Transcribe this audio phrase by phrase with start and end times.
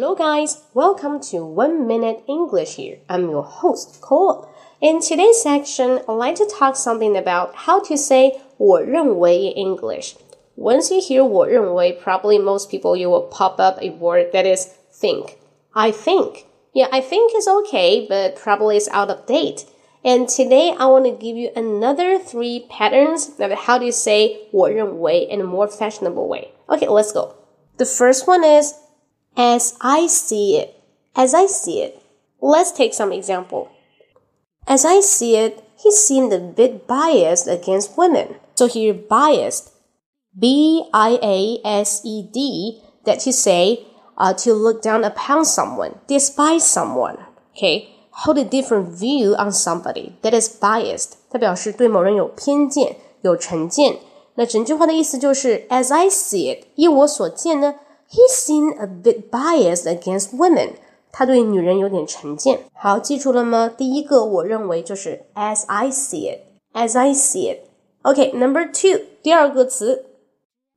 [0.00, 0.62] Hello, guys.
[0.74, 2.98] Welcome to One Minute English here.
[3.08, 4.48] I'm your host, Cole.
[4.80, 10.14] In today's section, I'd like to talk something about how to say 我认为 in English.
[10.56, 14.68] Once you hear 我认为, probably most people you will pop up a word that is
[14.92, 15.38] think.
[15.74, 16.44] I think.
[16.72, 19.64] Yeah, I think is okay, but probably it's out of date.
[20.04, 25.26] And today I want to give you another three patterns of how to say 我认为
[25.28, 26.52] in a more fashionable way.
[26.68, 27.34] Okay, let's go.
[27.78, 28.74] The first one is
[29.36, 30.74] as I see it.
[31.14, 32.02] As I see it.
[32.40, 33.68] Let's take some example.
[34.66, 38.36] As I see it, he seemed a bit biased against women.
[38.54, 39.70] So here, biased,
[40.38, 45.94] B I A S E D, that to say, uh, to look down upon someone,
[46.06, 47.18] despise someone.
[47.56, 53.98] Okay, hold a different view on somebody that is biased，它表示对某人有偏见、有成见。
[54.34, 57.76] 那整句话的意思就是，as I see it，依我所见呢。
[58.12, 60.74] he seemed a bit biased against women.
[61.10, 62.60] 他对女人有点成见。
[62.74, 63.72] 好，记住了吗？
[63.74, 66.40] 第一个我认为就是 as I see it,
[66.72, 67.60] as I see it.
[68.02, 70.04] OK, number two，第二个词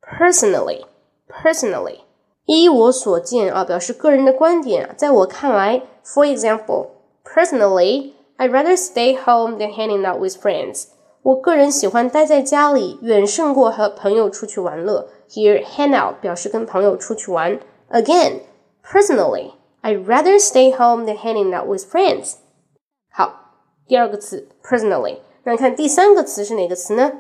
[0.02, 0.86] personally,
[1.30, 2.00] personally，
[2.46, 4.96] 依我所见啊，表示个人的观点。
[4.98, 6.88] 在我看来，for example,
[7.24, 10.86] personally, I'd rather stay home than hanging out with friends.
[11.22, 15.08] 我个人喜欢待在家里，远胜过和朋友出去玩乐。
[15.30, 17.60] Here, hang out 表示跟朋友出去玩。
[17.90, 18.42] Again,
[18.84, 22.36] personally, I'd rather stay home than hanging out with friends.
[23.12, 23.56] 好，
[23.88, 25.20] 第二个词 personally。
[25.44, 27.12] 那看第三个词是哪个词呢？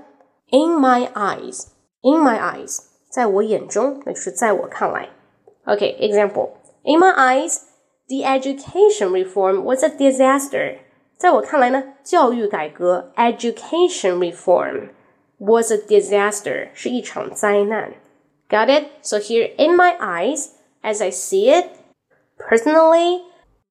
[0.51, 1.67] In my eyes,
[2.01, 5.09] in my eyes，在我眼中，那就是在我看来。
[5.65, 6.49] Okay, example.
[6.83, 7.61] In my eyes,
[8.07, 10.77] the education reform was a disaster.
[11.17, 14.89] 在我看来呢，教育改革 （education reform）
[15.39, 17.93] was a disaster，是一场灾难。
[18.49, 18.85] Got it?
[19.01, 20.49] So here in my eyes,
[20.83, 21.67] as I see it,
[22.37, 23.21] personally,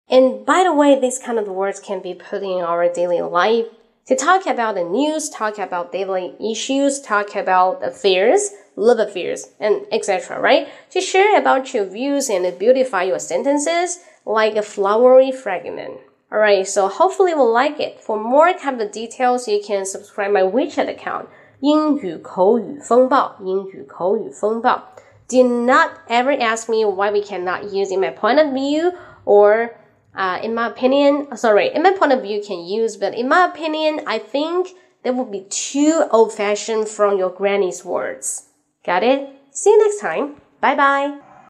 [0.09, 3.67] and by the way, these kind of words can be put in our daily life
[4.07, 9.87] to talk about the news, talk about daily issues, talk about affairs, love affairs, and
[9.93, 10.41] etc.
[10.41, 10.69] Right?
[10.91, 16.01] To share about your views and beautify your sentences like a flowery fragment.
[16.33, 18.01] Alright, so hopefully you will like it.
[18.01, 21.29] For more kind of details, you can subscribe my WeChat account.
[21.61, 24.83] 英语口语风暴，英语口语风暴。
[25.29, 28.93] Do not ever ask me why we cannot use in my point of view
[29.25, 29.71] or
[30.15, 31.37] uh, in my opinion.
[31.37, 34.71] Sorry, in my point of view can use, but in my opinion, I think
[35.05, 38.49] that would be too old fashioned from your granny's words.
[38.85, 39.29] Got it?
[39.53, 40.41] See you next time.
[40.61, 41.24] Bye bye.